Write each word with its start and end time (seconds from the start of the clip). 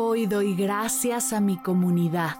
Hoy 0.00 0.26
doy 0.26 0.54
gracias 0.54 1.32
a 1.32 1.40
mi 1.40 1.56
comunidad. 1.56 2.36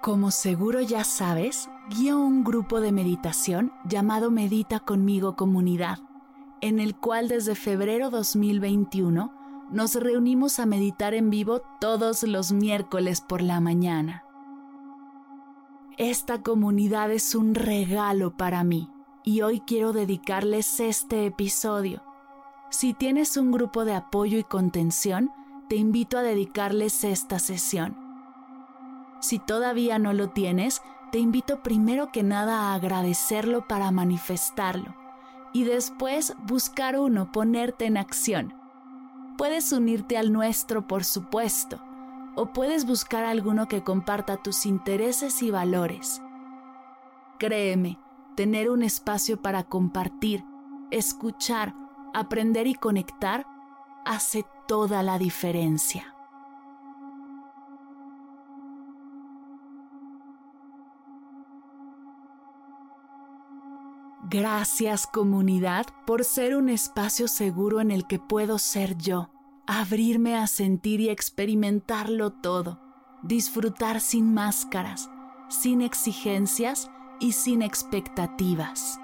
Como 0.00 0.30
seguro 0.30 0.80
ya 0.80 1.04
sabes, 1.04 1.68
guío 1.90 2.18
un 2.20 2.42
grupo 2.42 2.80
de 2.80 2.90
meditación 2.90 3.70
llamado 3.84 4.30
Medita 4.30 4.80
conmigo 4.80 5.36
comunidad, 5.36 5.98
en 6.62 6.80
el 6.80 6.96
cual 6.96 7.28
desde 7.28 7.54
febrero 7.54 8.08
2021 8.08 9.30
nos 9.70 9.94
reunimos 9.96 10.58
a 10.58 10.64
meditar 10.64 11.12
en 11.12 11.28
vivo 11.28 11.60
todos 11.82 12.22
los 12.22 12.52
miércoles 12.52 13.20
por 13.20 13.42
la 13.42 13.60
mañana. 13.60 14.24
Esta 15.98 16.40
comunidad 16.40 17.10
es 17.12 17.34
un 17.34 17.54
regalo 17.54 18.34
para 18.38 18.64
mí 18.64 18.88
y 19.24 19.40
hoy 19.40 19.60
quiero 19.60 19.92
dedicarles 19.92 20.78
este 20.80 21.24
episodio. 21.24 22.02
Si 22.68 22.92
tienes 22.92 23.36
un 23.38 23.52
grupo 23.52 23.86
de 23.86 23.94
apoyo 23.94 24.38
y 24.38 24.44
contención, 24.44 25.32
te 25.68 25.76
invito 25.76 26.18
a 26.18 26.22
dedicarles 26.22 27.04
esta 27.04 27.38
sesión. 27.38 27.96
Si 29.20 29.38
todavía 29.38 29.98
no 29.98 30.12
lo 30.12 30.30
tienes, 30.30 30.82
te 31.10 31.18
invito 31.18 31.62
primero 31.62 32.12
que 32.12 32.22
nada 32.22 32.60
a 32.60 32.74
agradecerlo 32.74 33.66
para 33.66 33.90
manifestarlo 33.90 34.94
y 35.54 35.64
después 35.64 36.34
buscar 36.46 36.98
uno, 36.98 37.32
ponerte 37.32 37.86
en 37.86 37.96
acción. 37.96 38.54
Puedes 39.38 39.72
unirte 39.72 40.18
al 40.18 40.32
nuestro, 40.32 40.86
por 40.86 41.04
supuesto, 41.04 41.80
o 42.34 42.52
puedes 42.52 42.84
buscar 42.84 43.24
alguno 43.24 43.68
que 43.68 43.82
comparta 43.82 44.36
tus 44.36 44.66
intereses 44.66 45.42
y 45.42 45.50
valores. 45.50 46.20
Créeme, 47.38 47.98
tener 48.34 48.70
un 48.70 48.82
espacio 48.82 49.40
para 49.40 49.64
compartir, 49.64 50.44
escuchar, 50.90 51.74
aprender 52.12 52.66
y 52.66 52.74
conectar 52.74 53.46
hace 54.04 54.44
toda 54.66 55.02
la 55.02 55.18
diferencia. 55.18 56.14
Gracias 64.30 65.06
comunidad 65.06 65.86
por 66.06 66.24
ser 66.24 66.56
un 66.56 66.68
espacio 66.68 67.28
seguro 67.28 67.80
en 67.80 67.90
el 67.90 68.06
que 68.06 68.18
puedo 68.18 68.58
ser 68.58 68.96
yo, 68.96 69.30
abrirme 69.66 70.36
a 70.36 70.46
sentir 70.46 71.00
y 71.00 71.08
experimentarlo 71.08 72.32
todo, 72.32 72.80
disfrutar 73.22 74.00
sin 74.00 74.34
máscaras, 74.34 75.08
sin 75.48 75.82
exigencias 75.82 76.90
y 77.20 77.32
sin 77.32 77.62
expectativas. 77.62 78.98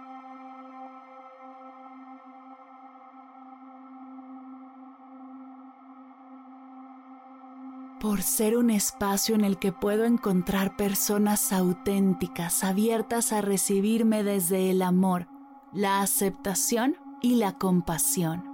por 8.00 8.22
ser 8.22 8.56
un 8.56 8.70
espacio 8.70 9.34
en 9.34 9.44
el 9.44 9.58
que 9.58 9.72
puedo 9.72 10.06
encontrar 10.06 10.74
personas 10.74 11.52
auténticas, 11.52 12.64
abiertas 12.64 13.30
a 13.32 13.42
recibirme 13.42 14.24
desde 14.24 14.70
el 14.70 14.80
amor, 14.80 15.28
la 15.72 16.00
aceptación 16.00 16.96
y 17.20 17.36
la 17.36 17.58
compasión. 17.58 18.49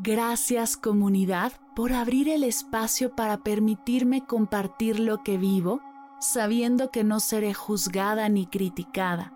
Gracias 0.00 0.76
comunidad 0.76 1.52
por 1.74 1.92
abrir 1.92 2.28
el 2.28 2.44
espacio 2.44 3.16
para 3.16 3.38
permitirme 3.38 4.24
compartir 4.24 5.00
lo 5.00 5.24
que 5.24 5.38
vivo, 5.38 5.80
sabiendo 6.20 6.92
que 6.92 7.02
no 7.02 7.18
seré 7.18 7.52
juzgada 7.52 8.28
ni 8.28 8.46
criticada, 8.46 9.32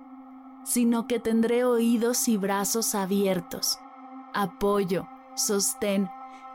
sino 0.64 1.08
que 1.08 1.18
tendré 1.18 1.64
oídos 1.64 2.28
y 2.28 2.36
brazos 2.36 2.94
abiertos, 2.94 3.80
apoyo, 4.34 5.08
sostén 5.34 6.08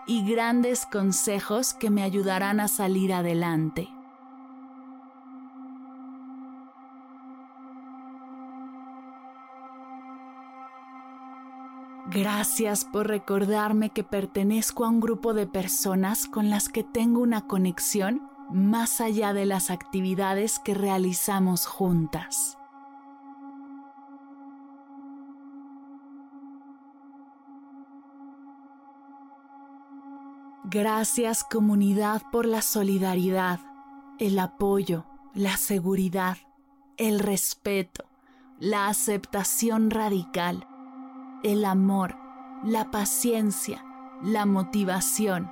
y 0.05 0.23
grandes 0.23 0.85
consejos 0.85 1.73
que 1.73 1.89
me 1.89 2.03
ayudarán 2.03 2.61
a 2.61 2.69
salir 2.69 3.11
adelante. 3.11 3.89
Gracias 12.19 12.83
por 12.83 13.05
recordarme 13.05 13.91
que 13.91 14.03
pertenezco 14.03 14.85
a 14.85 14.89
un 14.89 14.99
grupo 14.99 15.35
de 15.35 15.45
personas 15.45 16.25
con 16.25 16.49
las 16.49 16.67
que 16.67 16.83
tengo 16.83 17.21
una 17.21 17.45
conexión 17.45 18.27
más 18.49 19.01
allá 19.01 19.33
de 19.33 19.45
las 19.45 19.69
actividades 19.69 20.57
que 20.57 20.73
realizamos 20.73 21.67
juntas. 21.67 22.57
Gracias 30.63 31.43
comunidad 31.43 32.23
por 32.31 32.47
la 32.47 32.63
solidaridad, 32.63 33.59
el 34.17 34.39
apoyo, 34.39 35.05
la 35.35 35.55
seguridad, 35.55 36.37
el 36.97 37.19
respeto, 37.19 38.05
la 38.57 38.87
aceptación 38.87 39.91
radical 39.91 40.67
el 41.43 41.65
amor, 41.65 42.15
la 42.63 42.89
paciencia, 42.91 43.83
la 44.23 44.45
motivación, 44.45 45.51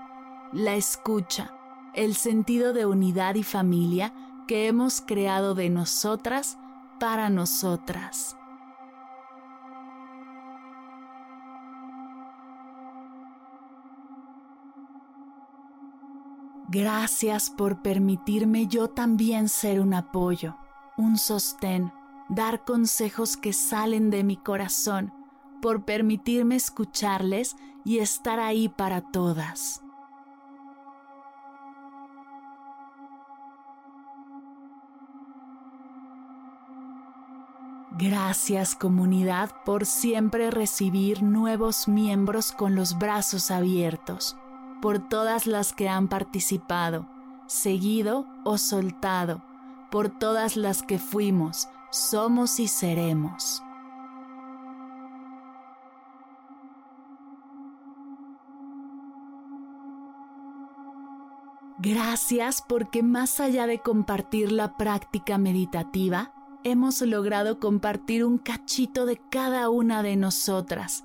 la 0.52 0.76
escucha, 0.76 1.54
el 1.94 2.16
sentido 2.16 2.74
de 2.74 2.86
unidad 2.86 3.36
y 3.36 3.44
familia 3.44 4.14
que 4.48 4.68
hemos 4.68 5.02
creado 5.02 5.56
de 5.56 5.70
nosotras 5.70 6.58
para 7.00 7.30
nosotras. 7.30 8.38
Gracias 16.68 17.52
por 17.52 17.82
permitirme 17.82 18.68
yo 18.68 18.90
también 18.90 19.50
ser 19.50 19.80
un 19.80 19.94
apoyo, 19.94 20.58
un 20.98 21.18
sostén, 21.18 21.94
dar 22.28 22.66
consejos 22.66 23.38
que 23.38 23.54
salen 23.54 24.10
de 24.10 24.24
mi 24.24 24.36
corazón 24.36 25.14
por 25.66 25.84
permitirme 25.84 26.56
escucharles 26.58 27.56
y 27.84 27.98
estar 27.98 28.40
ahí 28.40 28.70
para 28.70 29.02
todas. 29.02 29.82
Gracias 37.98 38.76
comunidad 38.76 39.50
por 39.66 39.88
siempre 39.88 40.52
recibir 40.52 41.24
nuevos 41.24 41.88
miembros 41.88 42.52
con 42.52 42.76
los 42.76 43.00
brazos 43.00 43.50
abiertos, 43.50 44.38
por 44.84 45.00
todas 45.00 45.48
las 45.48 45.74
que 45.74 45.90
han 45.90 46.10
participado, 46.10 47.08
seguido 47.48 48.28
o 48.44 48.60
soltado, 48.60 49.42
por 49.90 50.10
todas 50.10 50.58
las 50.58 50.84
que 50.84 51.00
fuimos, 51.00 51.70
somos 51.90 52.60
y 52.60 52.68
seremos. 52.68 53.65
Gracias 61.86 62.64
porque 62.68 63.04
más 63.04 63.40
allá 63.40 63.68
de 63.68 63.78
compartir 63.78 64.52
la 64.52 64.76
práctica 64.76 65.38
meditativa, 65.38 66.34
hemos 66.64 67.00
logrado 67.02 67.60
compartir 67.60 68.26
un 68.26 68.40
cachito 68.40 69.06
de 69.06 69.22
cada 69.30 69.70
una 69.70 70.02
de 70.02 70.16
nosotras, 70.16 71.04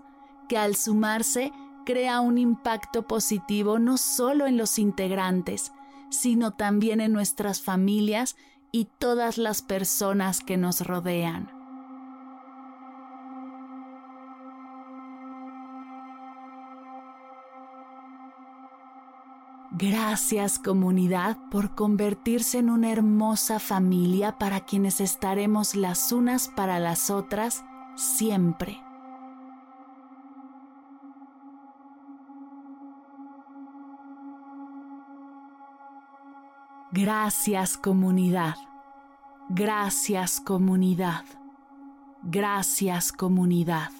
que 0.49 0.56
al 0.56 0.77
sumarse 0.77 1.53
crea 1.85 2.21
un 2.21 2.38
impacto 2.38 3.06
positivo 3.06 3.79
no 3.79 3.99
solo 3.99 4.47
en 4.47 4.56
los 4.56 4.79
integrantes, 4.79 5.73
sino 6.09 6.53
también 6.53 7.03
en 7.03 7.12
nuestras 7.12 7.61
familias 7.61 8.37
y 8.73 8.87
todas 8.87 9.37
las 9.37 9.61
personas 9.61 10.41
que 10.41 10.56
nos 10.56 10.81
rodean. 10.81 11.60
Gracias 19.72 20.58
comunidad 20.58 21.38
por 21.49 21.76
convertirse 21.76 22.58
en 22.58 22.70
una 22.70 22.90
hermosa 22.90 23.61
familia 23.61 24.37
para 24.37 24.61
quienes 24.61 25.00
estaremos 25.00 25.76
las 25.76 26.11
unas 26.11 26.49
para 26.49 26.81
las 26.81 27.08
otras 27.08 27.64
siempre. 27.94 28.82
Gracias 36.93 37.76
comunidad. 37.76 38.56
Gracias 39.49 40.40
comunidad. 40.40 41.25
Gracias 42.25 43.12
comunidad. 43.12 44.00